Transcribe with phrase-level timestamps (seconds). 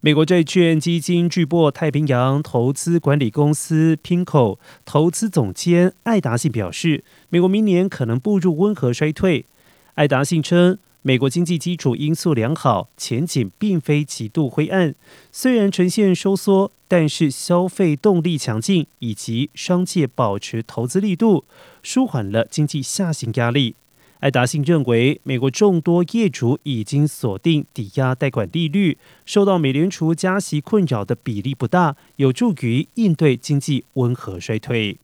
[0.00, 9.46] 美国债券基金巨擘太平洋投资管理公司 PINCO 投资总监艾达信表示，美国明年可能步入温和衰退。
[9.94, 14.94] 艾达信称，美国经济基础因素良好，前景并非极度灰暗。
[15.32, 21.44] 虽然呈现收缩，但是消费动力强劲，以及商界保持投资力度，
[21.82, 23.74] 舒缓了经济下行压力。
[24.20, 34.96] 艾达信认为，美国众多业主已经锁定抵押贷款利率，受到美联储加息困扰的比例不大，有助于应对经济温和衰退。